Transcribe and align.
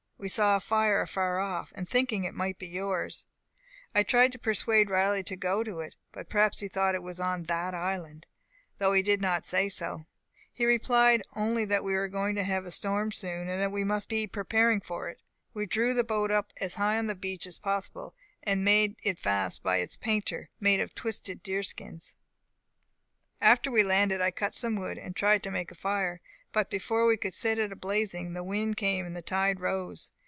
We 0.21 0.29
saw 0.29 0.55
a 0.55 0.59
fire 0.59 1.01
afar 1.01 1.39
off, 1.39 1.71
and 1.73 1.89
thinking 1.89 2.25
it 2.25 2.35
might 2.35 2.59
be 2.59 2.67
yours, 2.67 3.25
I 3.95 4.03
tried 4.03 4.31
to 4.33 4.37
persuade 4.37 4.87
Riley 4.87 5.23
to 5.23 5.35
go 5.35 5.63
to 5.63 5.79
it; 5.79 5.95
but 6.11 6.29
perhaps 6.29 6.59
he 6.59 6.67
thought 6.67 6.93
it 6.93 7.01
was 7.01 7.19
on 7.19 7.45
that 7.45 7.73
island, 7.73 8.27
though 8.77 8.93
he 8.93 9.01
did 9.01 9.19
not 9.19 9.45
say 9.45 9.67
so; 9.67 10.05
he 10.53 10.67
replied 10.67 11.23
only 11.35 11.65
that 11.65 11.83
we 11.83 11.95
were 11.95 12.07
going 12.07 12.35
to 12.35 12.43
have 12.43 12.67
a 12.67 12.69
storm 12.71 13.11
soon, 13.11 13.49
and 13.49 13.59
that 13.59 13.71
we 13.71 13.83
must 13.83 14.09
be 14.09 14.27
preparing 14.27 14.79
for 14.79 15.09
it. 15.09 15.19
We 15.55 15.65
drew 15.65 15.95
the 15.95 16.03
boat 16.03 16.29
as 16.57 16.75
high 16.75 16.99
on 16.99 17.07
the 17.07 17.15
beach 17.15 17.47
as 17.47 17.57
possible, 17.57 18.13
and 18.43 18.63
made 18.63 18.97
it 19.01 19.17
fast 19.17 19.63
by 19.63 19.79
his 19.79 19.95
painter, 19.95 20.51
made 20.59 20.81
of 20.81 20.93
twisted 20.93 21.41
deerskins. 21.41 22.13
"After 23.41 23.71
we 23.71 23.81
landed 23.81 24.21
I 24.21 24.29
cut 24.29 24.53
some 24.53 24.75
wood, 24.75 24.99
and 24.99 25.15
tried 25.15 25.41
to 25.41 25.49
make 25.49 25.71
a 25.71 25.75
fire; 25.75 26.21
but 26.53 26.69
before 26.69 27.05
we 27.05 27.15
could 27.15 27.33
set 27.33 27.57
it 27.57 27.71
a 27.71 27.75
blazing 27.77 28.33
the 28.33 28.43
wind 28.43 28.75
came 28.75 29.05
and 29.05 29.15
the 29.15 29.21
tide 29.21 29.61
rose. 29.61 30.11